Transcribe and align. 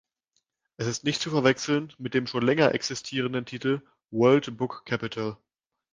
Es 0.77 0.87
ist 0.87 1.03
nicht 1.03 1.21
zu 1.21 1.29
verwechseln 1.29 1.93
mit 1.99 2.15
dem 2.15 2.25
schon 2.25 2.41
länger 2.41 2.73
existierenden 2.73 3.45
Titel 3.45 3.83
"World 4.09 4.57
Book 4.57 4.81
Capital". 4.83 5.37